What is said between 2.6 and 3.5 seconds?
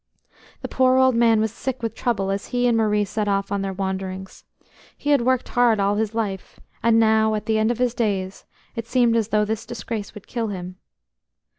and Marie set